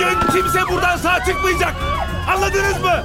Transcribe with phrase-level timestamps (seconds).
[0.00, 1.74] Bugün kimse buradan sağ çıkmayacak.
[2.28, 3.02] Anladınız mı?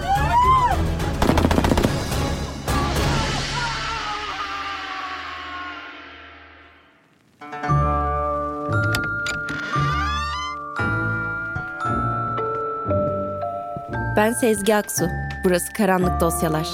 [14.18, 15.06] Ben Sezgi Aksu.
[15.44, 16.68] Burası Karanlık Dosyalar.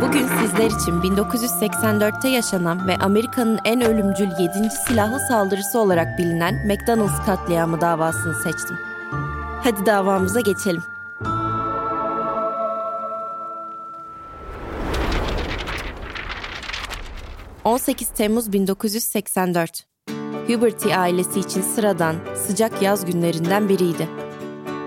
[0.00, 4.70] Bugün sizler için 1984'te yaşanan ve Amerika'nın en ölümcül 7.
[4.70, 8.95] silahlı saldırısı olarak bilinen McDonald's katliamı davasını seçtim.
[9.66, 10.82] Hadi davamıza geçelim.
[17.64, 19.86] ...18 Temmuz 1984.
[20.46, 24.08] Huberty ailesi için sıradan, sıcak yaz günlerinden biriydi.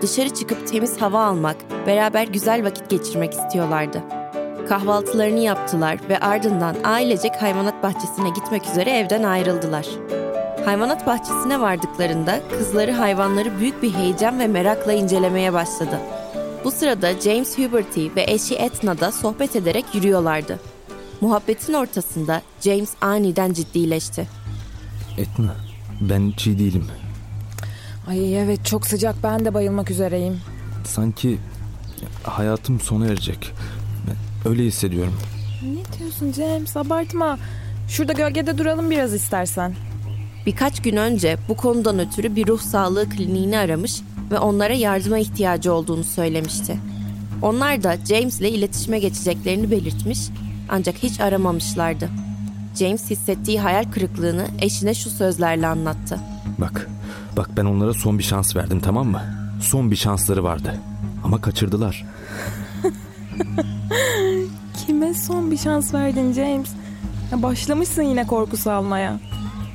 [0.02, 1.58] Dışarı çıkıp temiz hava almak,
[1.88, 4.04] beraber güzel vakit geçirmek istiyorlardı.
[4.70, 9.86] Kahvaltılarını yaptılar ve ardından ailecek hayvanat bahçesine gitmek üzere evden ayrıldılar.
[10.66, 16.00] Hayvanat bahçesine vardıklarında kızları hayvanları büyük bir heyecan ve merakla incelemeye başladı.
[16.64, 20.60] Bu sırada James Huberty ve eşi Etna da sohbet ederek yürüyorlardı.
[21.22, 24.28] Muhabbetin ortasında James aniden ciddileşti.
[25.18, 25.56] Etna,
[26.02, 26.88] ben iyi değilim.
[28.08, 30.42] Ay evet çok sıcak ben de bayılmak üzereyim.
[30.86, 31.38] Sanki
[32.24, 33.54] hayatım sona erecek.
[34.08, 35.14] Ben öyle hissediyorum.
[35.64, 37.38] Ne diyorsun James abartma.
[37.90, 39.76] Şurada gölgede duralım biraz istersen.
[40.46, 44.02] Birkaç gün önce bu konudan ötürü bir ruh sağlığı kliniğini aramış
[44.32, 46.78] ve onlara yardıma ihtiyacı olduğunu söylemişti.
[47.42, 50.20] Onlar da James ile iletişime geçeceklerini belirtmiş
[50.70, 52.10] ancak hiç aramamışlardı.
[52.76, 56.20] James hissettiği hayal kırıklığını eşine şu sözlerle anlattı.
[56.58, 56.90] Bak,
[57.38, 59.22] bak ben onlara son bir şans verdim tamam mı?
[59.62, 60.76] Son bir şansları vardı.
[61.24, 62.06] Ama kaçırdılar.
[64.88, 66.70] Kime son bir şans verdin James?
[67.32, 69.20] Ya başlamışsın yine korku salmaya.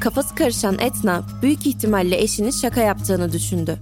[0.04, 3.78] Kafası karışan Etna büyük ihtimalle eşinin şaka yaptığını düşündü.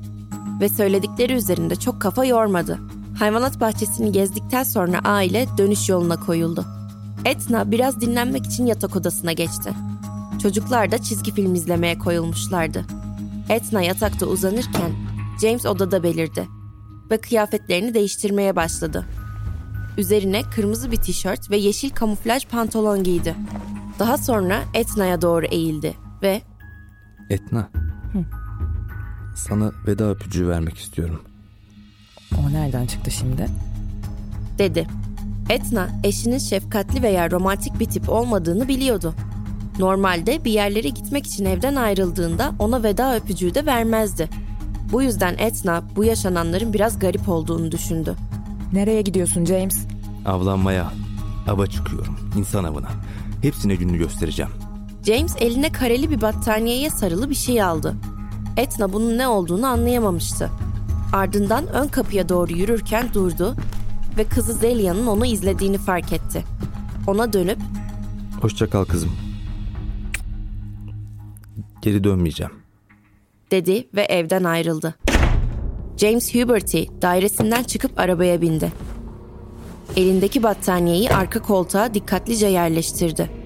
[0.61, 2.79] Ve söyledikleri üzerinde çok kafa yormadı.
[3.19, 6.65] Hayvanat bahçesini gezdikten sonra aile dönüş yoluna koyuldu.
[7.25, 9.73] Etna biraz dinlenmek için yatak odasına geçti.
[10.43, 12.85] Çocuklar da çizgi film izlemeye koyulmuşlardı.
[13.49, 14.93] Etna yatakta uzanırken
[15.41, 16.49] James odada belirdi
[17.11, 19.07] ve kıyafetlerini değiştirmeye başladı.
[19.99, 23.35] Üzerine kırmızı bir tişört ve yeşil kamuflaj pantolon giydi.
[23.99, 26.43] Daha sonra Etna'ya doğru eğildi ve
[27.31, 27.69] Etna.
[29.37, 31.23] Sana veda öpücüğü vermek istiyorum.
[32.39, 33.47] O nereden çıktı şimdi?
[34.59, 34.87] dedi.
[35.51, 39.15] Etna eşinin şefkatli veya romantik bir tip olmadığını biliyordu.
[39.79, 44.29] Normalde bir yerlere gitmek için evden ayrıldığında ona veda öpücüğü de vermezdi.
[44.93, 48.15] Bu yüzden Etna bu yaşananların biraz garip olduğunu düşündü.
[48.73, 49.87] Nereye gidiyorsun James?
[50.27, 50.93] Avlanmaya.
[51.49, 52.17] Ava çıkıyorum.
[52.39, 52.89] insan avına.
[53.43, 54.53] Hepsine gününü göstereceğim.
[55.03, 57.95] James eline kareli bir battaniyeye sarılı bir şey aldı.
[58.57, 60.51] Etna bunun ne olduğunu anlayamamıştı.
[61.13, 63.57] Ardından ön kapıya doğru yürürken durdu
[64.19, 66.45] ve kızı Zelia'nın onu izlediğini fark etti.
[67.07, 67.59] Ona dönüp
[68.43, 69.13] Hoşça kal kızım.
[71.83, 72.53] Geri dönmeyeceğim.
[73.51, 74.95] dedi ve evden ayrıldı.
[75.97, 78.73] James Huberty dairesinden çıkıp arabaya bindi.
[79.97, 83.42] Elindeki battaniyeyi arka koltuğa dikkatlice yerleştirdi.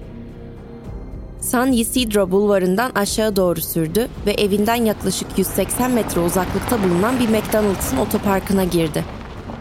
[1.47, 7.97] San Isidro bulvarından aşağı doğru sürdü ve evinden yaklaşık 180 metre uzaklıkta bulunan bir McDonald's'ın
[7.97, 9.05] otoparkına girdi.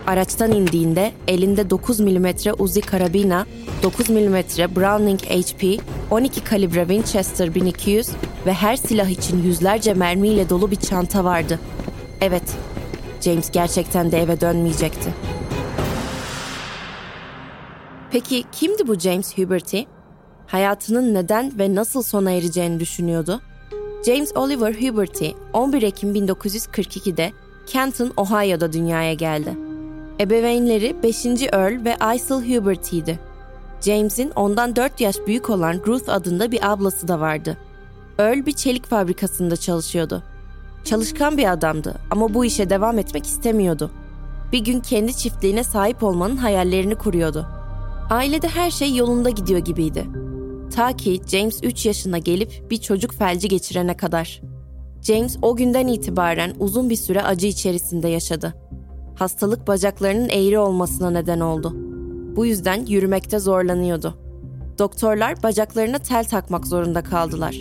[0.07, 2.27] Araçtan indiğinde elinde 9 mm
[2.59, 3.47] Uzi karabina,
[3.83, 4.35] 9 mm
[4.77, 8.09] Browning HP, 12 kalibre Winchester 1200
[8.47, 11.59] ve her silah için yüzlerce mermiyle dolu bir çanta vardı.
[12.21, 12.57] Evet,
[13.21, 15.15] James gerçekten de eve dönmeyecekti.
[18.11, 19.83] Peki kimdi bu James Huberty?
[20.47, 23.41] Hayatının neden ve nasıl sona ereceğini düşünüyordu?
[24.07, 27.33] James Oliver Huberty 11 Ekim 1942'de
[27.73, 29.57] Canton, Ohio'da dünyaya geldi.
[30.21, 31.27] Ebeveynleri 5.
[31.27, 33.19] Earl ve Isel Huberty'ydi.
[33.81, 37.57] James'in ondan 4 yaş büyük olan Ruth adında bir ablası da vardı.
[38.19, 40.23] Earl bir çelik fabrikasında çalışıyordu.
[40.85, 43.91] Çalışkan bir adamdı ama bu işe devam etmek istemiyordu.
[44.53, 47.47] Bir gün kendi çiftliğine sahip olmanın hayallerini kuruyordu.
[48.11, 50.07] Ailede her şey yolunda gidiyor gibiydi.
[50.77, 54.41] Ta ki James 3 yaşına gelip bir çocuk felci geçirene kadar.
[55.03, 58.55] James o günden itibaren uzun bir süre acı içerisinde yaşadı.
[59.15, 61.73] Hastalık bacaklarının eğri olmasına neden oldu.
[62.37, 64.19] Bu yüzden yürümekte zorlanıyordu.
[64.79, 67.57] Doktorlar bacaklarına tel takmak zorunda kaldılar.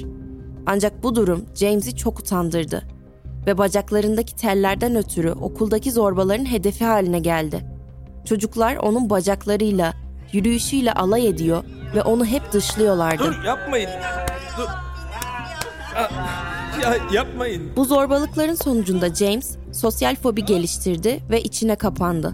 [0.66, 2.84] Ancak bu durum James'i çok utandırdı
[3.48, 7.66] ve bacaklarındaki tellerden ötürü okuldaki zorbaların hedefi haline geldi.
[8.26, 9.94] Çocuklar onun bacaklarıyla,
[10.36, 11.64] yürüyüşüyle alay ediyor
[11.96, 13.24] ve onu hep dışlıyorlardı.
[13.24, 13.90] Dur yapmayın.
[14.58, 14.68] Dur.
[16.82, 17.72] Ya yapmayın.
[17.76, 22.34] Bu zorbalıkların sonucunda James sosyal fobi geliştirdi ve içine kapandı.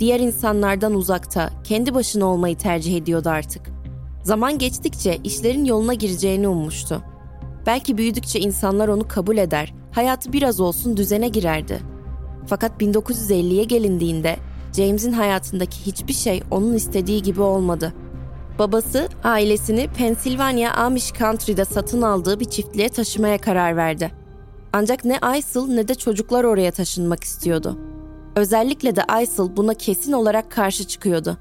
[0.00, 3.62] Diğer insanlardan uzakta, kendi başına olmayı tercih ediyordu artık.
[4.22, 7.02] Zaman geçtikçe işlerin yoluna gireceğini ummuştu.
[7.66, 11.80] Belki büyüdükçe insanlar onu kabul eder, hayatı biraz olsun düzene girerdi.
[12.46, 14.36] Fakat 1950'ye gelindiğinde
[14.78, 17.92] James'in hayatındaki hiçbir şey onun istediği gibi olmadı.
[18.58, 24.12] Babası ailesini Pennsylvania Amish Country'de satın aldığı bir çiftliğe taşımaya karar verdi.
[24.72, 27.78] Ancak ne Aysel ne de çocuklar oraya taşınmak istiyordu.
[28.36, 31.38] Özellikle de Aysel buna kesin olarak karşı çıkıyordu.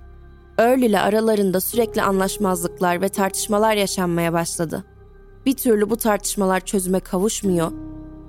[0.57, 4.83] Earl ile aralarında sürekli anlaşmazlıklar ve tartışmalar yaşanmaya başladı.
[5.45, 7.71] Bir türlü bu tartışmalar çözüme kavuşmuyor,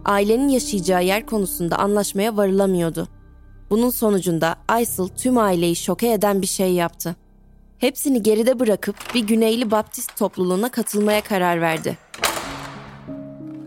[0.04, 3.08] ailenin yaşayacağı yer konusunda anlaşmaya varılamıyordu.
[3.70, 7.16] Bunun sonucunda Aysel tüm aileyi şoke eden bir şey yaptı.
[7.78, 11.98] Hepsini geride bırakıp bir Güneyli Baptist topluluğuna katılmaya karar verdi.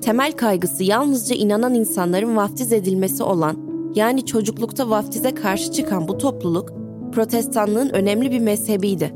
[0.02, 3.58] Temel kaygısı yalnızca inanan insanların vaftiz edilmesi olan,
[3.96, 6.74] yani çocuklukta vaftize karşı çıkan bu topluluk,
[7.14, 9.14] protestanlığın önemli bir mezhebiydi.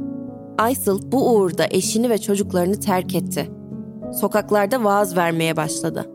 [0.58, 3.52] Aysel bu uğurda eşini ve çocuklarını terk etti.
[4.22, 6.10] Sokaklarda vaaz vermeye başladı.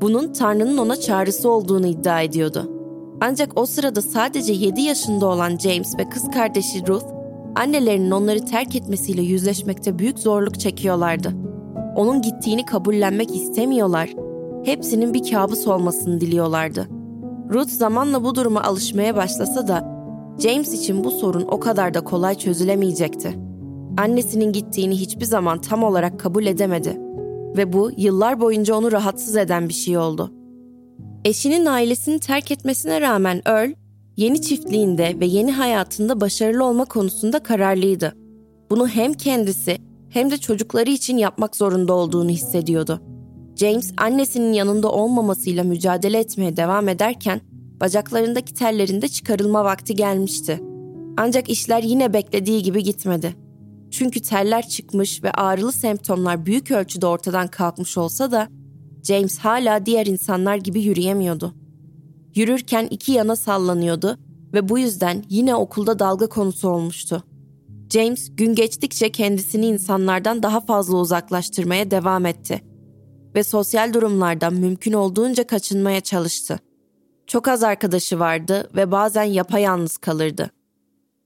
[0.00, 2.75] Bunun Tanrı'nın ona çağrısı olduğunu iddia ediyordu.
[3.20, 7.06] Ancak o sırada sadece 7 yaşında olan James ve kız kardeşi Ruth,
[7.56, 11.32] annelerinin onları terk etmesiyle yüzleşmekte büyük zorluk çekiyorlardı.
[11.96, 14.14] Onun gittiğini kabullenmek istemiyorlar,
[14.64, 16.88] hepsinin bir kabus olmasını diliyorlardı.
[17.52, 19.96] Ruth zamanla bu duruma alışmaya başlasa da
[20.38, 23.38] James için bu sorun o kadar da kolay çözülemeyecekti.
[23.98, 27.00] Annesinin gittiğini hiçbir zaman tam olarak kabul edemedi
[27.56, 30.32] ve bu yıllar boyunca onu rahatsız eden bir şey oldu.
[31.26, 33.70] Eşinin ailesini terk etmesine rağmen Earl,
[34.16, 38.16] yeni çiftliğinde ve yeni hayatında başarılı olma konusunda kararlıydı.
[38.70, 39.78] Bunu hem kendisi
[40.10, 43.00] hem de çocukları için yapmak zorunda olduğunu hissediyordu.
[43.56, 47.40] James annesinin yanında olmamasıyla mücadele etmeye devam ederken
[47.80, 50.60] bacaklarındaki tellerinde çıkarılma vakti gelmişti.
[51.16, 53.34] Ancak işler yine beklediği gibi gitmedi.
[53.90, 58.48] Çünkü teller çıkmış ve ağrılı semptomlar büyük ölçüde ortadan kalkmış olsa da
[59.06, 61.54] James hala diğer insanlar gibi yürüyemiyordu.
[62.34, 64.18] Yürürken iki yana sallanıyordu
[64.52, 67.22] ve bu yüzden yine okulda dalga konusu olmuştu.
[67.90, 72.62] James gün geçtikçe kendisini insanlardan daha fazla uzaklaştırmaya devam etti
[73.34, 76.58] ve sosyal durumlardan mümkün olduğunca kaçınmaya çalıştı.
[77.26, 80.50] Çok az arkadaşı vardı ve bazen yapayalnız kalırdı.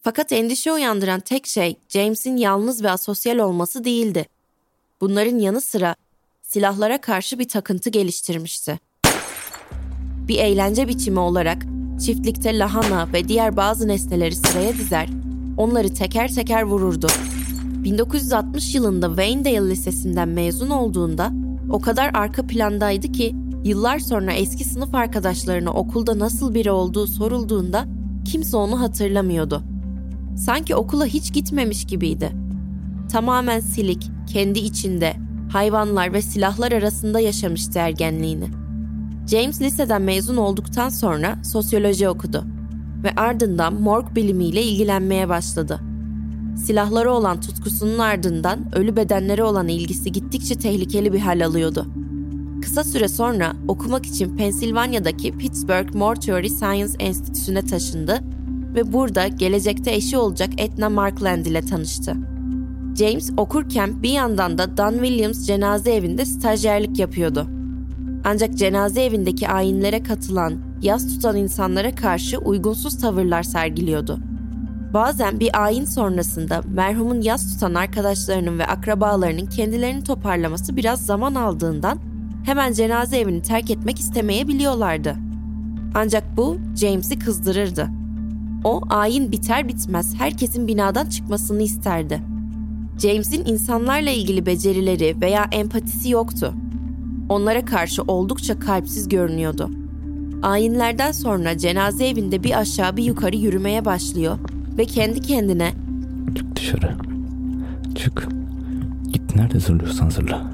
[0.03, 4.27] Fakat endişe uyandıran tek şey James'in yalnız ve asosyal olması değildi.
[5.01, 5.95] Bunların yanı sıra
[6.53, 8.79] silahlara karşı bir takıntı geliştirmişti.
[10.29, 11.63] Bir eğlence biçimi olarak
[12.07, 15.09] çiftlikte lahana ve diğer bazı nesneleri sıraya dizer,
[15.57, 17.07] onları teker teker vururdu.
[17.85, 21.33] 1960 yılında Wayndale Lisesi'nden mezun olduğunda
[21.71, 27.87] o kadar arka plandaydı ki yıllar sonra eski sınıf arkadaşlarına okulda nasıl biri olduğu sorulduğunda
[28.25, 29.63] kimse onu hatırlamıyordu.
[30.37, 32.33] Sanki okula hiç gitmemiş gibiydi.
[33.13, 35.17] Tamamen silik, kendi içinde,
[35.53, 38.49] hayvanlar ve silahlar arasında yaşamıştı ergenliğini.
[39.31, 42.45] James liseden mezun olduktan sonra sosyoloji okudu
[43.05, 45.81] ve ardından morg bilimiyle ilgilenmeye başladı.
[46.67, 51.87] Silahlara olan tutkusunun ardından ölü bedenlere olan ilgisi gittikçe tehlikeli bir hal alıyordu.
[52.63, 58.21] Kısa süre sonra okumak için Pensilvanya'daki Pittsburgh Mortuary Science Enstitüsü'ne taşındı
[58.75, 62.30] ve burada gelecekte eşi olacak Etna Markland ile tanıştı.
[63.01, 67.47] James okurken bir yandan da Don Williams cenaze evinde stajyerlik yapıyordu.
[68.25, 74.19] Ancak cenaze evindeki ayinlere katılan, yas tutan insanlara karşı uygunsuz tavırlar sergiliyordu.
[74.95, 81.99] Bazen bir ayin sonrasında merhumun yas tutan arkadaşlarının ve akrabalarının kendilerini toparlaması biraz zaman aldığından
[82.45, 85.17] hemen cenaze evini terk etmek istemeyebiliyorlardı.
[85.95, 87.89] Ancak bu James'i kızdırırdı.
[88.65, 92.40] O ayin biter bitmez herkesin binadan çıkmasını isterdi.
[93.01, 96.55] James'in insanlarla ilgili becerileri veya empatisi yoktu.
[97.29, 99.71] Onlara karşı oldukça kalpsiz görünüyordu.
[100.43, 104.39] Ayinlerden sonra cenaze evinde bir aşağı bir yukarı yürümeye başlıyor
[104.79, 105.73] ve kendi kendine
[106.37, 106.97] Çık dışarı.
[107.95, 108.29] Çık.
[109.13, 110.51] Git nerede zırlıyorsan zırla.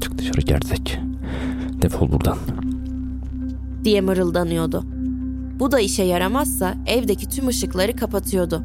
[0.00, 0.98] Çık dışarı gerzek.
[1.82, 2.38] Defol buradan.
[3.84, 4.84] diye mırıldanıyordu.
[5.58, 8.62] Bu da işe yaramazsa evdeki tüm ışıkları kapatıyordu.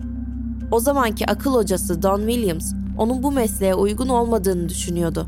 [0.72, 5.28] O zamanki akıl hocası Don Williams onun bu mesleğe uygun olmadığını düşünüyordu.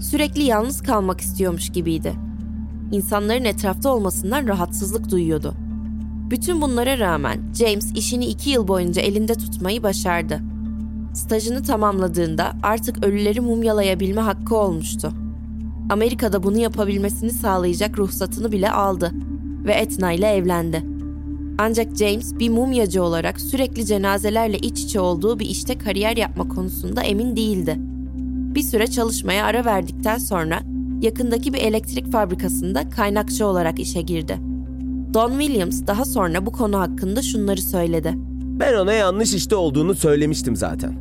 [0.00, 2.12] Sürekli yalnız kalmak istiyormuş gibiydi.
[2.92, 5.54] İnsanların etrafta olmasından rahatsızlık duyuyordu.
[6.30, 10.40] Bütün bunlara rağmen James işini iki yıl boyunca elinde tutmayı başardı.
[11.14, 15.12] Stajını tamamladığında artık ölüleri mumyalayabilme hakkı olmuştu.
[15.90, 19.12] Amerika'da bunu yapabilmesini sağlayacak ruhsatını bile aldı
[19.64, 20.84] ve Etna ile evlendi.
[21.60, 27.02] Ancak James bir mumyacı olarak sürekli cenazelerle iç içe olduğu bir işte kariyer yapma konusunda
[27.02, 27.76] emin değildi.
[28.54, 30.60] Bir süre çalışmaya ara verdikten sonra
[31.02, 34.38] yakındaki bir elektrik fabrikasında kaynakçı olarak işe girdi.
[35.14, 38.14] Don Williams daha sonra bu konu hakkında şunları söyledi.
[38.60, 40.92] Ben ona yanlış işte olduğunu söylemiştim zaten.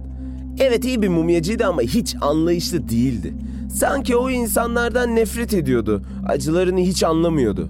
[0.59, 3.33] Evet iyi bir mumyacıydı ama hiç anlayışlı değildi.
[3.73, 6.01] Sanki o insanlardan nefret ediyordu.
[6.27, 7.69] Acılarını hiç anlamıyordu.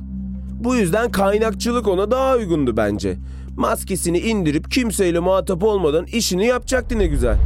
[0.57, 3.17] Bu yüzden kaynakçılık ona daha uygundu bence.
[3.57, 7.37] Maskesini indirip kimseyle muhatap olmadan işini yapacaktı ne güzel.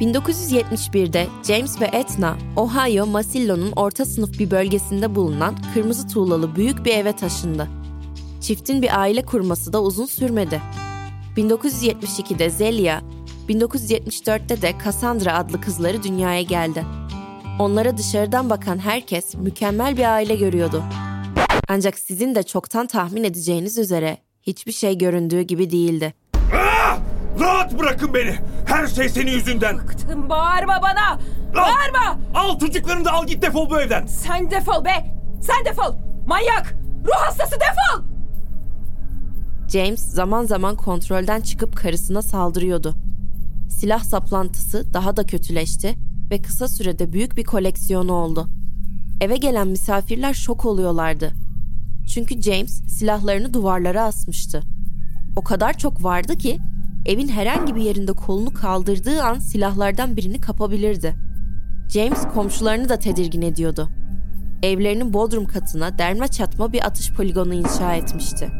[0.00, 6.94] 1971'de James ve Etna, Ohio Masillo'nun orta sınıf bir bölgesinde bulunan kırmızı tuğlalı büyük bir
[6.94, 7.68] eve taşındı.
[8.40, 10.60] Çiftin bir aile kurması da uzun sürmedi.
[11.36, 13.00] 1972'de Zelia,
[13.48, 16.84] 1974'te de Cassandra adlı kızları dünyaya geldi.
[17.58, 20.82] Onlara dışarıdan bakan herkes mükemmel bir aile görüyordu.
[21.68, 26.14] Ancak sizin de çoktan tahmin edeceğiniz üzere hiçbir şey göründüğü gibi değildi.
[26.54, 26.98] Ah!
[27.40, 28.34] Rahat bırakın beni.
[28.66, 29.78] Her şey senin yüzünden.
[29.78, 31.12] Bıktım bağırma bana.
[31.12, 31.18] Al!
[31.54, 32.20] Bağırma.
[32.34, 34.06] Al çocuklarını da al git defol bu evden.
[34.06, 35.14] Sen defol be.
[35.42, 35.94] Sen defol.
[36.26, 36.76] Manyak.
[37.06, 38.04] Ruh hastası defol.
[39.68, 42.94] James zaman zaman kontrolden çıkıp karısına saldırıyordu.
[43.70, 45.94] Silah saplantısı daha da kötüleşti
[46.30, 48.48] ve kısa sürede büyük bir koleksiyonu oldu.
[49.20, 51.32] Eve gelen misafirler şok oluyorlardı.
[52.16, 54.62] Çünkü James silahlarını duvarlara asmıştı.
[55.36, 56.58] O kadar çok vardı ki
[57.06, 61.14] evin herhangi bir yerinde kolunu kaldırdığı an silahlardan birini kapabilirdi.
[61.88, 63.88] James komşularını da tedirgin ediyordu.
[64.62, 68.50] Evlerinin bodrum katına derme çatma bir atış poligonu inşa etmişti.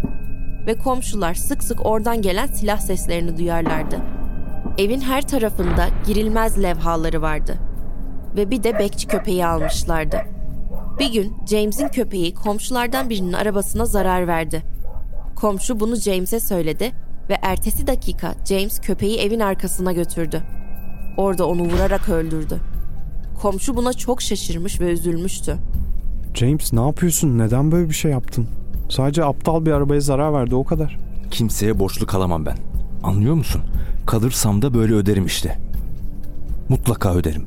[0.66, 3.96] Ve komşular sık sık oradan gelen silah seslerini duyarlardı.
[4.78, 7.58] Evin her tarafında girilmez levhaları vardı.
[8.36, 10.35] Ve bir de bekçi köpeği almışlardı.
[10.98, 14.62] Bir gün James'in köpeği komşulardan birinin arabasına zarar verdi.
[15.36, 16.92] Komşu bunu James'e söyledi
[17.28, 20.42] ve ertesi dakika James köpeği evin arkasına götürdü.
[21.16, 22.60] Orada onu vurarak öldürdü.
[23.42, 25.56] Komşu buna çok şaşırmış ve üzülmüştü.
[26.34, 27.38] James ne yapıyorsun?
[27.38, 28.48] Neden böyle bir şey yaptın?
[28.88, 30.98] Sadece aptal bir arabaya zarar verdi o kadar.
[31.30, 32.56] Kimseye borçlu kalamam ben.
[33.02, 33.62] Anlıyor musun?
[34.06, 35.58] Kalırsam da böyle öderim işte.
[36.68, 37.46] Mutlaka öderim.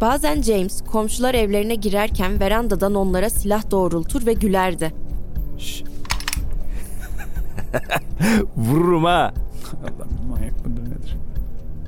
[0.00, 4.92] Bazen James komşular evlerine girerken verandadan onlara silah doğrultur ve gülerdi.
[8.56, 9.34] Vururum ha.
[10.30, 11.16] Manyak mıdır nedir?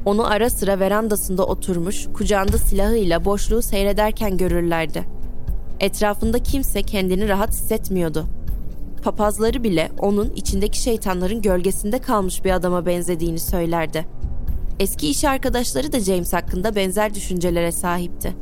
[0.04, 5.04] Onu ara sıra verandasında oturmuş, kucağında silahıyla boşluğu seyrederken görürlerdi.
[5.80, 8.26] Etrafında kimse kendini rahat hissetmiyordu.
[9.02, 14.06] Papazları bile onun içindeki şeytanların gölgesinde kalmış bir adama benzediğini söylerdi.
[14.80, 18.34] Eski iş arkadaşları da James hakkında benzer düşüncelere sahipti.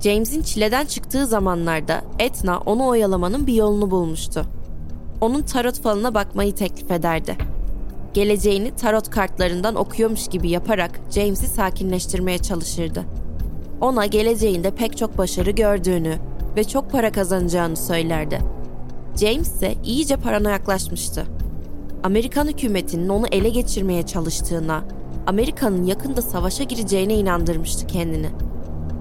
[0.00, 4.46] James'in çileden çıktığı zamanlarda Etna onu oyalamanın bir yolunu bulmuştu.
[5.20, 7.36] Onun tarot falına bakmayı teklif ederdi.
[8.14, 13.04] Geleceğini tarot kartlarından okuyormuş gibi yaparak James'i sakinleştirmeye çalışırdı.
[13.80, 16.14] Ona geleceğinde pek çok başarı gördüğünü
[16.56, 18.38] ve çok para kazanacağını söylerdi.
[19.20, 21.26] James ise iyice paranoyaklaşmıştı.
[22.02, 24.84] Amerikan hükümetinin onu ele geçirmeye çalıştığına,
[25.26, 28.30] Amerika'nın yakında savaşa gireceğine inandırmıştı kendini.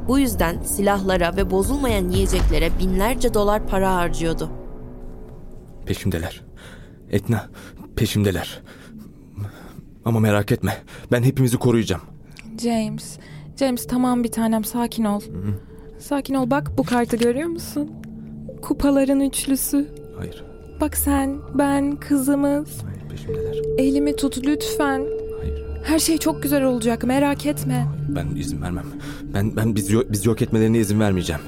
[0.07, 4.49] Bu yüzden silahlara ve bozulmayan yiyeceklere binlerce dolar para harcıyordu.
[5.85, 6.41] Peşimdeler.
[7.11, 7.49] Etna,
[7.95, 8.61] peşimdeler.
[10.05, 10.77] Ama merak etme.
[11.11, 12.01] Ben hepimizi koruyacağım.
[12.61, 13.17] James.
[13.59, 15.21] James tamam bir tanem sakin ol.
[15.99, 17.91] Sakin ol bak bu kartı görüyor musun?
[18.61, 19.87] Kupaların üçlüsü.
[20.17, 20.43] Hayır.
[20.81, 22.69] Bak sen, ben, kızımız.
[22.83, 23.57] Hayır peşimdeler.
[23.77, 25.05] Elimi tut lütfen.
[25.83, 27.87] Her şey çok güzel olacak merak etme.
[28.09, 28.85] Ben izin vermem.
[29.33, 31.41] Ben ben bizi, yo- bizi yok etmelerine izin vermeyeceğim.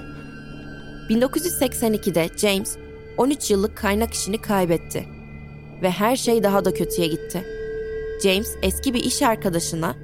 [1.09, 2.77] 1982'de James,
[3.17, 5.05] 13 yıllık kaynak işini kaybetti.
[5.81, 7.45] Ve her şey daha da kötüye gitti.
[8.23, 9.95] James eski bir iş arkadaşına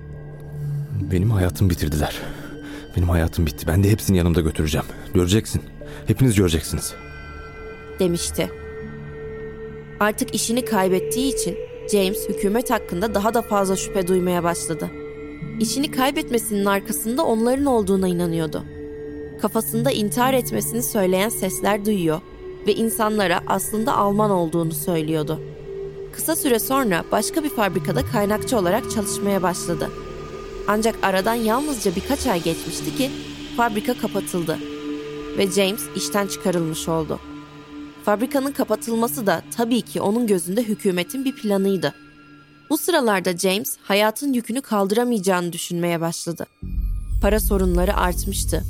[1.11, 2.15] Benim hayatımı bitirdiler.
[2.97, 3.67] Benim hayatım bitti.
[3.67, 4.87] Ben de hepsini yanımda götüreceğim.
[5.13, 5.61] Göreceksin.
[6.07, 6.93] Hepiniz göreceksiniz.
[7.99, 8.49] demişti.
[9.99, 11.57] Artık işini kaybettiği için
[11.91, 14.89] James hükümet hakkında daha da fazla şüphe duymaya başladı.
[15.59, 18.63] İşini kaybetmesinin arkasında onların olduğuna inanıyordu.
[19.41, 22.21] Kafasında intihar etmesini söyleyen sesler duyuyor
[22.67, 25.39] ve insanlara aslında Alman olduğunu söylüyordu.
[26.11, 29.89] Kısa süre sonra başka bir fabrikada kaynakçı olarak çalışmaya başladı.
[30.67, 33.11] Ancak aradan yalnızca birkaç ay geçmişti ki
[33.57, 34.57] fabrika kapatıldı
[35.37, 37.19] ve James işten çıkarılmış oldu.
[38.09, 41.93] Fabrikanın kapatılması da tabii ki onun gözünde hükümetin bir planıydı.
[42.69, 46.45] Bu sıralarda James hayatın yükünü kaldıramayacağını düşünmeye başladı.
[47.21, 48.63] Para sorunları artmıştı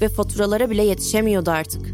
[0.00, 1.86] ve faturalara bile yetişemiyordu artık.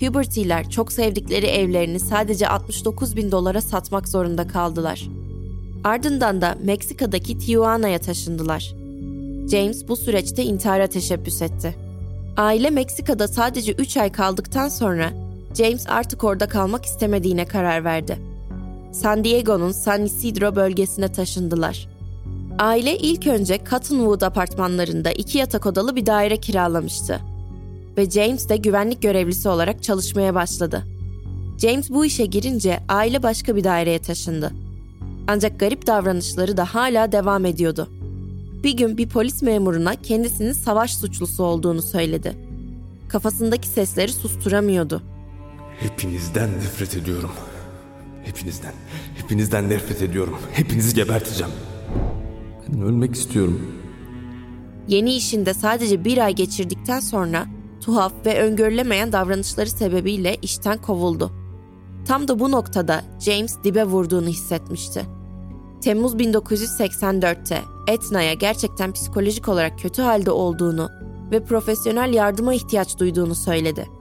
[0.00, 5.08] Huberty'ler çok sevdikleri evlerini sadece 69 bin dolara satmak zorunda kaldılar.
[5.84, 8.74] Ardından da Meksika'daki Tijuana'ya taşındılar.
[9.50, 11.76] James bu süreçte intihara teşebbüs etti.
[12.36, 15.27] Aile Meksika'da sadece 3 ay kaldıktan sonra
[15.58, 18.18] James artık orada kalmak istemediğine karar verdi.
[18.92, 21.88] San Diego'nun San Isidro bölgesine taşındılar.
[22.58, 27.20] Aile ilk önce Cottonwood apartmanlarında iki yatak odalı bir daire kiralamıştı.
[27.96, 30.82] Ve James de güvenlik görevlisi olarak çalışmaya başladı.
[31.58, 34.50] James bu işe girince aile başka bir daireye taşındı.
[35.28, 37.88] Ancak garip davranışları da hala devam ediyordu.
[38.64, 42.36] Bir gün bir polis memuruna kendisinin savaş suçlusu olduğunu söyledi.
[43.08, 45.02] Kafasındaki sesleri susturamıyordu.
[45.80, 47.30] Hepinizden nefret ediyorum.
[48.24, 48.72] Hepinizden.
[49.16, 50.38] Hepinizden nefret ediyorum.
[50.52, 51.52] Hepinizi geberteceğim.
[52.68, 53.72] Ben ölmek istiyorum.
[54.88, 57.46] Yeni işinde sadece bir ay geçirdikten sonra
[57.80, 61.32] tuhaf ve öngörülemeyen davranışları sebebiyle işten kovuldu.
[62.06, 65.06] Tam da bu noktada James dibe vurduğunu hissetmişti.
[65.80, 70.90] Temmuz 1984'te Etna'ya gerçekten psikolojik olarak kötü halde olduğunu
[71.30, 73.97] ve profesyonel yardıma ihtiyaç duyduğunu söyledi.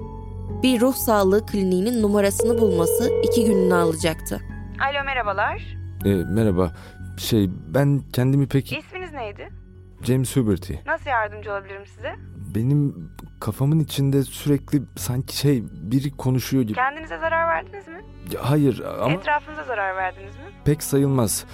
[0.64, 4.42] Bir ruh sağlığı kliniğinin numarasını bulması iki gününü alacaktı.
[4.90, 5.78] Alo merhabalar.
[6.06, 6.72] Ee, merhaba.
[7.18, 8.72] Şey ben kendimi pek...
[8.78, 9.50] İsminiz neydi?
[10.04, 10.74] James Huberty.
[10.86, 12.16] Nasıl yardımcı olabilirim size?
[12.56, 16.74] Benim kafamın içinde sürekli sanki şey biri konuşuyor gibi.
[16.76, 18.02] Kendinize zarar verdiniz mi?
[18.34, 20.42] Ya, Hayır ama Etrafınıza zarar verdiniz mi?
[20.66, 21.46] pek sayılmaz.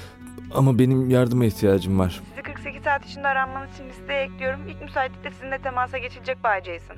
[0.54, 2.22] Ama benim yardıma ihtiyacım var.
[2.30, 4.68] Sizi 48 saat içinde aranmanız için listeye ekliyorum.
[4.68, 6.98] İlk müsaitlikte sizinle temasa geçilecek Bay Jason.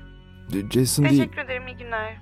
[0.73, 1.17] Jason değil.
[1.17, 2.17] Teşekkür ederim iyi günler.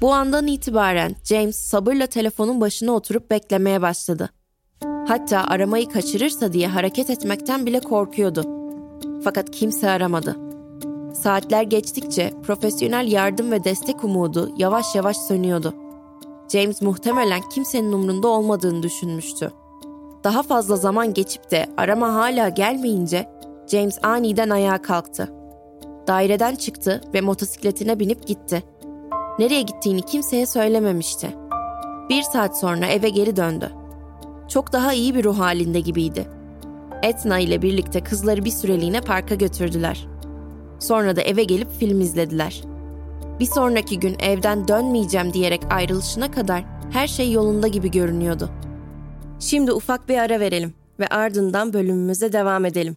[0.00, 4.30] Bu andan itibaren James sabırla telefonun başına oturup beklemeye başladı.
[5.08, 8.44] Hatta aramayı kaçırırsa diye hareket etmekten bile korkuyordu.
[9.24, 10.36] Fakat kimse aramadı.
[11.14, 15.74] Saatler geçtikçe profesyonel yardım ve destek umudu yavaş yavaş sönüyordu.
[16.52, 19.52] James muhtemelen kimsenin umrunda olmadığını düşünmüştü.
[20.24, 23.28] Daha fazla zaman geçip de arama hala gelmeyince
[23.70, 25.37] James aniden ayağa kalktı.
[26.08, 28.62] Daireden çıktı ve motosikletine binip gitti.
[29.38, 31.36] Nereye gittiğini kimseye söylememişti.
[32.08, 33.70] Bir saat sonra eve geri döndü.
[34.48, 36.26] Çok daha iyi bir ruh halinde gibiydi.
[37.02, 40.06] Etna ile birlikte kızları bir süreliğine parka götürdüler.
[40.78, 42.62] Sonra da eve gelip film izlediler.
[43.40, 48.50] Bir sonraki gün evden dönmeyeceğim diyerek ayrılışına kadar her şey yolunda gibi görünüyordu.
[49.40, 52.96] Şimdi ufak bir ara verelim ve ardından bölümümüze devam edelim.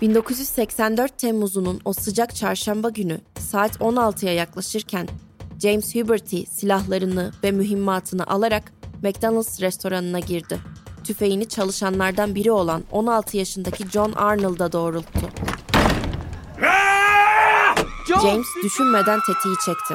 [0.00, 5.08] 1984 Temmuz'unun o sıcak çarşamba günü saat 16'ya yaklaşırken
[5.62, 10.58] James Huberty silahlarını ve mühimmatını alarak McDonald's restoranına girdi.
[11.04, 15.20] Tüfeğini çalışanlardan biri olan 16 yaşındaki John Arnold'a doğrulttu.
[18.22, 19.94] James düşünmeden tetiği çekti.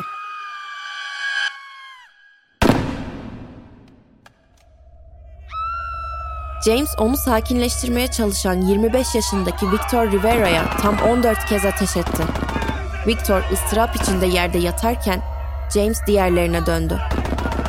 [6.65, 12.23] James onu sakinleştirmeye çalışan 25 yaşındaki Victor Rivera'ya tam 14 kez ateş etti.
[13.07, 15.21] Victor ıstırap içinde yerde yatarken
[15.73, 16.99] James diğerlerine döndü.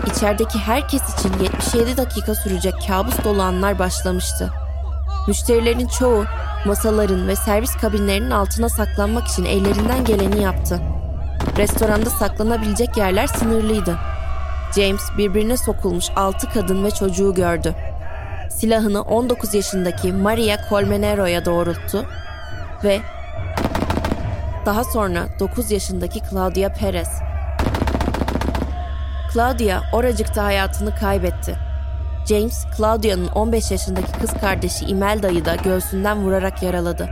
[0.07, 4.51] İçerideki herkes için 77 dakika sürecek kabus dolu anlar başlamıştı.
[5.29, 6.25] Müşterilerin çoğu
[6.67, 10.81] masaların ve servis kabinlerinin altına saklanmak için ellerinden geleni yaptı.
[11.57, 13.99] Restoranda saklanabilecek yerler sınırlıydı.
[14.75, 17.75] James birbirine sokulmuş 6 kadın ve çocuğu gördü.
[18.55, 22.07] Silahını 19 yaşındaki Maria Colmenero'ya doğrulttu
[22.85, 23.01] ve
[24.67, 27.09] daha sonra 9 yaşındaki Claudia Perez.
[29.33, 31.57] Claudia oracıkta hayatını kaybetti.
[32.29, 37.09] James, Claudia'nın 15 yaşındaki kız kardeşi Imelda'yı da göğsünden vurarak yaraladı.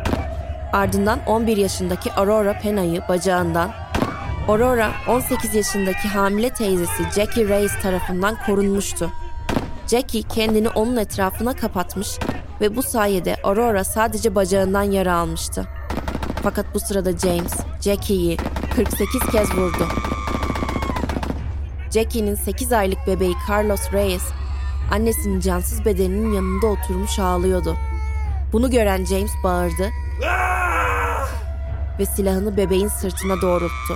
[0.72, 3.70] Ardından 11 yaşındaki Aurora Pena'yı bacağından,
[4.48, 9.11] Aurora 18 yaşındaki hamile teyzesi Jackie Reyes tarafından korunmuştu.
[9.92, 12.18] Jackie kendini onun etrafına kapatmış
[12.61, 15.68] ve bu sayede Aurora sadece bacağından yara almıştı.
[16.42, 18.37] Fakat bu sırada James, Jackie'yi
[18.76, 19.88] 48 kez vurdu.
[21.90, 24.22] Jackie'nin 8 aylık bebeği Carlos Reyes,
[24.92, 27.76] annesinin cansız bedeninin yanında oturmuş ağlıyordu.
[28.52, 29.90] Bunu gören James bağırdı
[31.98, 33.94] ve silahını bebeğin sırtına doğrulttu.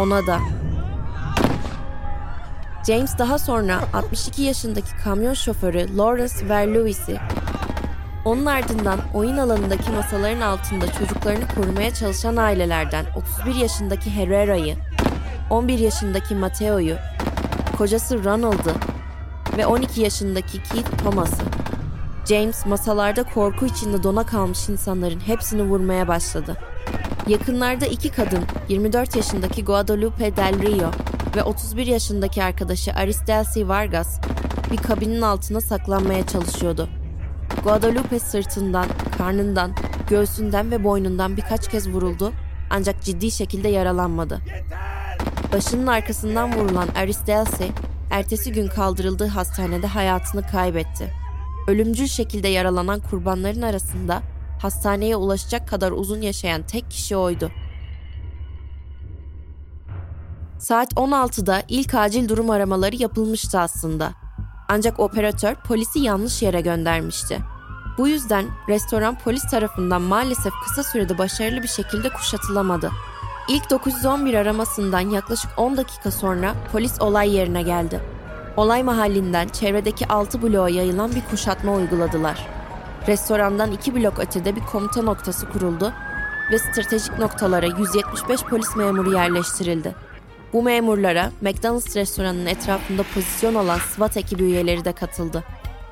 [0.00, 0.40] Ona da.
[2.86, 7.18] James daha sonra 62 yaşındaki kamyon şoförü Lawrence Verlewis'i
[8.24, 14.76] onun ardından oyun alanındaki masaların altında çocuklarını korumaya çalışan ailelerden 31 yaşındaki Herrera'yı,
[15.50, 16.96] 11 yaşındaki Mateo'yu,
[17.78, 18.74] kocası Ronald'ı
[19.56, 21.42] ve 12 yaşındaki Keith Thomas'ı.
[22.28, 26.56] James masalarda korku içinde dona kalmış insanların hepsini vurmaya başladı.
[27.28, 30.90] Yakınlarda iki kadın, 24 yaşındaki Guadalupe Del Rio
[31.36, 34.20] ve 31 yaşındaki arkadaşı Aristelsi Vargas
[34.70, 36.88] bir kabinin altına saklanmaya çalışıyordu.
[37.64, 38.86] Guadalupe sırtından,
[39.18, 39.74] karnından,
[40.10, 42.32] göğsünden ve boynundan birkaç kez vuruldu
[42.70, 44.40] ancak ciddi şekilde yaralanmadı.
[45.52, 47.68] Başının arkasından vurulan Aristelsi,
[48.10, 51.12] ertesi gün kaldırıldığı hastanede hayatını kaybetti.
[51.68, 54.22] Ölümcül şekilde yaralanan kurbanların arasında
[54.62, 57.50] hastaneye ulaşacak kadar uzun yaşayan tek kişi oydu.
[60.58, 64.12] Saat 16'da ilk acil durum aramaları yapılmıştı aslında.
[64.68, 67.38] Ancak operatör polisi yanlış yere göndermişti.
[67.98, 72.90] Bu yüzden restoran polis tarafından maalesef kısa sürede başarılı bir şekilde kuşatılamadı.
[73.48, 78.00] İlk 911 aramasından yaklaşık 10 dakika sonra polis olay yerine geldi.
[78.56, 82.46] Olay mahallinden çevredeki 6 bloğa yayılan bir kuşatma uyguladılar.
[83.06, 85.92] Restorandan 2 blok ötede bir komuta noktası kuruldu
[86.50, 89.94] ve stratejik noktalara 175 polis memuru yerleştirildi.
[90.56, 95.44] Bu memurlara McDonald's restoranının etrafında pozisyon olan SWAT ekibi üyeleri de katıldı.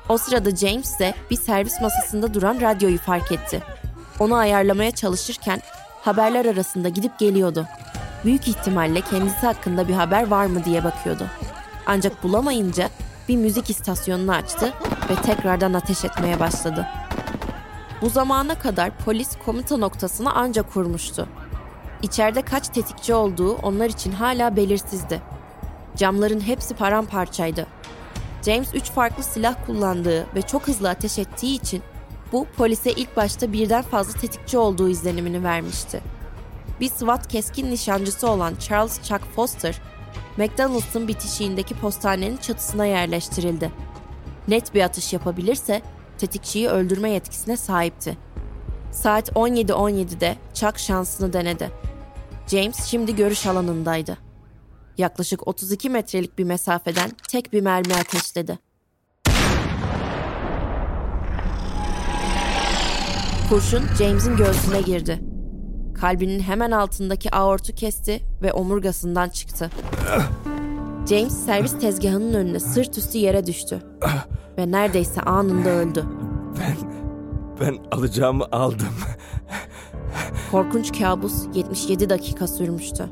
[0.09, 3.63] O sırada James de bir servis masasında duran radyoyu fark etti.
[4.19, 5.61] Onu ayarlamaya çalışırken
[6.01, 7.67] haberler arasında gidip geliyordu.
[8.23, 11.27] Büyük ihtimalle kendisi hakkında bir haber var mı diye bakıyordu.
[11.85, 12.89] Ancak bulamayınca
[13.29, 14.73] bir müzik istasyonunu açtı
[15.09, 16.87] ve tekrardan ateş etmeye başladı.
[18.01, 21.27] Bu zamana kadar polis komuta noktasını ancak kurmuştu.
[22.05, 25.21] İçeride kaç tetikçi olduğu onlar için hala belirsizdi.
[25.97, 27.67] Camların hepsi paramparçaydı.
[28.45, 31.81] James üç farklı silah kullandığı ve çok hızlı ateş ettiği için
[32.31, 36.01] bu polise ilk başta birden fazla tetikçi olduğu izlenimini vermişti.
[36.79, 39.81] Bir SWAT keskin nişancısı olan Charles Chuck Foster,
[40.37, 43.71] McDonald's'ın bitişiğindeki postanenin çatısına yerleştirildi.
[44.47, 45.81] Net bir atış yapabilirse
[46.17, 48.17] tetikçiyi öldürme yetkisine sahipti.
[48.91, 51.94] Saat 17.17'de Chuck şansını denedi.
[52.47, 54.17] James şimdi görüş alanındaydı.
[54.97, 58.59] Yaklaşık 32 metrelik bir mesafeden tek bir mermi ateşledi.
[63.49, 65.19] Kurşun James'in göğsüne girdi.
[65.95, 69.69] Kalbinin hemen altındaki aortu kesti ve omurgasından çıktı.
[71.09, 73.81] James servis tezgahının önüne sırt üstü yere düştü
[74.57, 76.05] ve neredeyse anında öldü.
[76.59, 76.75] Ben
[77.61, 78.87] ben alacağımı aldım.
[80.51, 83.09] Korkunç kabus 77 dakika sürmüştü.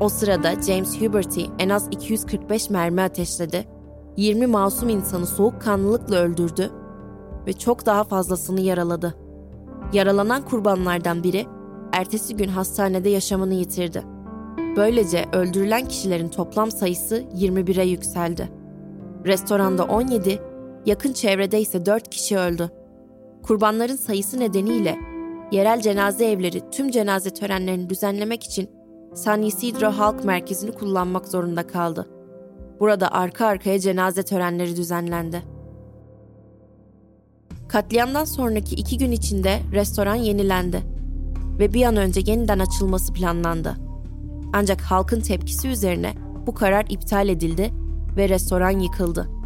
[0.00, 3.64] O sırada James Huberty en az 245 mermi ateşledi,
[4.16, 6.70] 20 masum insanı soğukkanlılıkla öldürdü
[7.46, 9.14] ve çok daha fazlasını yaraladı.
[9.92, 11.46] Yaralanan kurbanlardan biri
[11.92, 14.02] ertesi gün hastanede yaşamını yitirdi.
[14.76, 18.48] Böylece öldürülen kişilerin toplam sayısı 21'e yükseldi.
[19.26, 20.42] Restoranda 17,
[20.86, 22.70] yakın çevrede ise 4 kişi öldü.
[23.42, 24.98] Kurbanların sayısı nedeniyle
[25.52, 28.70] yerel cenaze evleri tüm cenaze törenlerini düzenlemek için
[29.14, 32.08] San Isidro Halk Merkezi'ni kullanmak zorunda kaldı.
[32.80, 35.42] Burada arka arkaya cenaze törenleri düzenlendi.
[37.68, 40.82] Katliamdan sonraki iki gün içinde restoran yenilendi
[41.58, 43.76] ve bir an önce yeniden açılması planlandı.
[44.52, 46.14] Ancak halkın tepkisi üzerine
[46.46, 47.70] bu karar iptal edildi
[48.16, 49.39] ve restoran yıkıldı.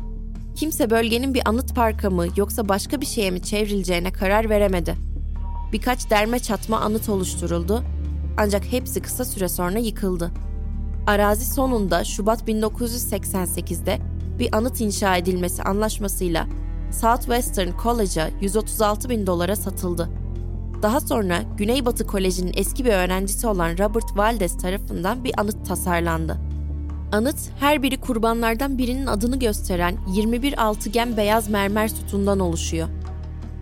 [0.55, 4.97] Kimse bölgenin bir anıt parka mı yoksa başka bir şeye mi çevrileceğine karar veremedi.
[5.73, 7.85] Birkaç derme çatma anıt oluşturuldu
[8.37, 10.31] ancak hepsi kısa süre sonra yıkıldı.
[11.07, 13.99] Arazi sonunda Şubat 1988'de
[14.39, 16.47] bir anıt inşa edilmesi anlaşmasıyla
[16.93, 20.09] Southwestern College'a 136 bin dolara satıldı.
[20.83, 26.54] Daha sonra Güneybatı Koleji'nin eski bir öğrencisi olan Robert Valdez tarafından bir anıt tasarlandı.
[27.15, 32.89] Anıt, her biri kurbanlardan birinin adını gösteren 21 altıgen beyaz mermer sütundan oluşuyor.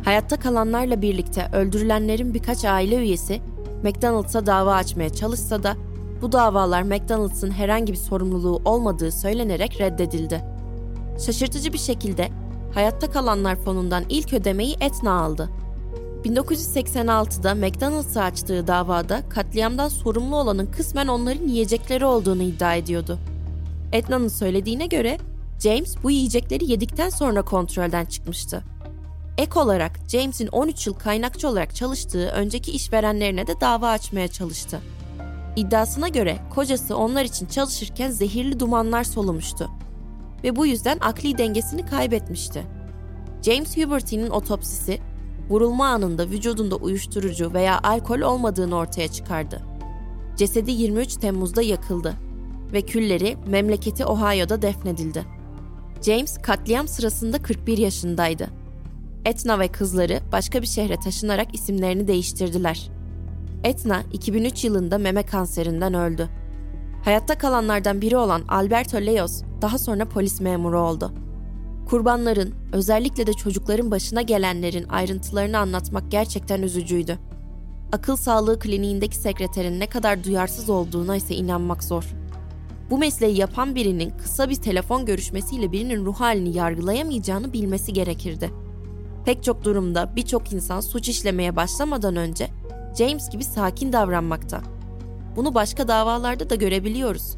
[0.04, 3.40] Hayatta kalanlarla birlikte öldürülenlerin birkaç aile üyesi
[3.82, 5.76] McDonald's'a dava açmaya çalışsa da
[6.22, 10.44] bu davalar McDonald's'ın herhangi bir sorumluluğu olmadığı söylenerek reddedildi.
[11.26, 12.28] Şaşırtıcı bir şekilde
[12.74, 15.50] Hayatta Kalanlar Fonu'ndan ilk ödemeyi Etna aldı.
[16.24, 23.18] 1986'da McDonald's'a açtığı davada katliamdan sorumlu olanın kısmen onların yiyecekleri olduğunu iddia ediyordu.
[23.92, 25.18] Etna'nın söylediğine göre
[25.62, 28.64] James bu yiyecekleri yedikten sonra kontrolden çıkmıştı.
[29.38, 34.80] Ek olarak James'in 13 yıl kaynakçı olarak çalıştığı önceki işverenlerine de dava açmaya çalıştı.
[35.56, 39.70] İddiasına göre kocası onlar için çalışırken zehirli dumanlar solumuştu
[40.44, 42.62] ve bu yüzden akli dengesini kaybetmişti.
[43.42, 44.98] James Huberty'nin otopsisi
[45.50, 49.62] vurulma anında vücudunda uyuşturucu veya alkol olmadığını ortaya çıkardı.
[50.36, 52.14] Cesedi 23 Temmuz'da yakıldı
[52.72, 55.24] ve külleri memleketi Ohio'da defnedildi.
[56.02, 58.48] James katliam sırasında 41 yaşındaydı.
[59.24, 62.90] Etna ve kızları başka bir şehre taşınarak isimlerini değiştirdiler.
[63.64, 66.28] Etna 2003 yılında meme kanserinden öldü.
[67.04, 71.12] Hayatta kalanlardan biri olan Alberto Leos daha sonra polis memuru oldu.
[71.88, 77.18] Kurbanların, özellikle de çocukların başına gelenlerin ayrıntılarını anlatmak gerçekten üzücüydü.
[77.92, 82.21] Akıl sağlığı kliniğindeki sekreterin ne kadar duyarsız olduğuna ise inanmak zor.
[82.92, 88.50] Bu mesleği yapan birinin kısa bir telefon görüşmesiyle birinin ruh halini yargılayamayacağını bilmesi gerekirdi.
[89.24, 92.48] Pek çok durumda birçok insan suç işlemeye başlamadan önce
[92.98, 94.62] James gibi sakin davranmakta.
[95.36, 97.36] Bunu başka davalarda da görebiliyoruz.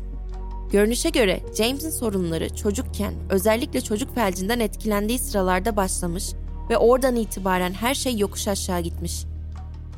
[0.72, 6.32] Görünüşe göre James'in sorunları çocukken özellikle çocuk felcinden etkilendiği sıralarda başlamış
[6.70, 9.24] ve oradan itibaren her şey yokuş aşağı gitmiş.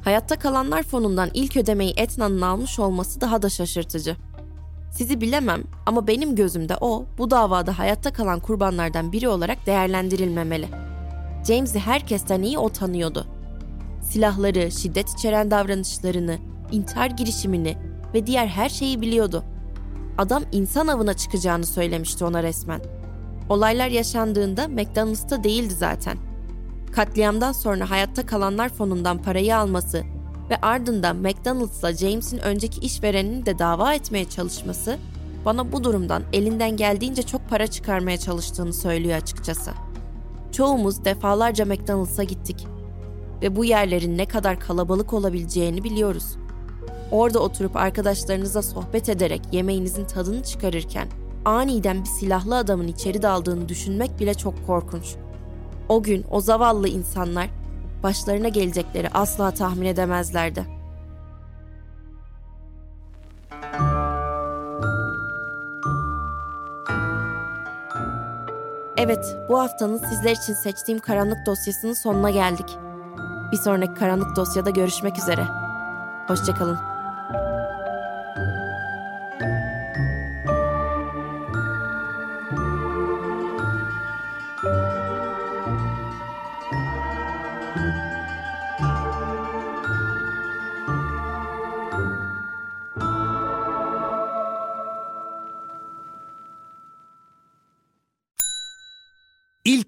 [0.04, 4.16] Hayatta kalanlar fonundan ilk ödemeyi Etna'nın almış olması daha da şaşırtıcı.
[4.96, 10.68] Sizi bilemem ama benim gözümde o bu davada hayatta kalan kurbanlardan biri olarak değerlendirilmemeli.
[11.46, 13.26] James'i herkesten iyi o tanıyordu.
[14.02, 16.38] Silahları, şiddet içeren davranışlarını,
[16.72, 17.76] intihar girişimini
[18.14, 19.44] ve diğer her şeyi biliyordu.
[20.18, 22.80] Adam insan avına çıkacağını söylemişti ona resmen.
[23.48, 26.18] Olaylar yaşandığında McDonald's'ta değildi zaten.
[26.92, 30.02] Katliamdan sonra hayatta kalanlar fonundan parayı alması
[30.50, 34.98] ve ardından McDonald's'la James'in önceki işverenini de dava etmeye çalışması
[35.44, 39.70] bana bu durumdan elinden geldiğince çok para çıkarmaya çalıştığını söylüyor açıkçası.
[40.52, 42.66] Çoğumuz defalarca McDonald's'a gittik
[43.42, 46.36] ve bu yerlerin ne kadar kalabalık olabileceğini biliyoruz.
[47.10, 51.08] Orada oturup arkadaşlarınızla sohbet ederek yemeğinizin tadını çıkarırken
[51.44, 55.16] aniden bir silahlı adamın içeri daldığını düşünmek bile çok korkunç.
[55.88, 57.50] O gün o zavallı insanlar
[58.02, 60.66] başlarına gelecekleri asla tahmin edemezlerdi.
[68.96, 72.78] Evet, bu haftanın sizler için seçtiğim karanlık dosyasının sonuna geldik.
[73.52, 75.46] Bir sonraki karanlık dosyada görüşmek üzere.
[76.26, 76.95] Hoşçakalın.